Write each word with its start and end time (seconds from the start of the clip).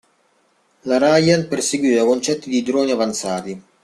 La 0.89 0.97
Ryan 0.97 1.47
perseguiva 1.47 2.03
concetti 2.03 2.49
di 2.49 2.63
droni 2.63 2.89
avanzati. 2.89 3.63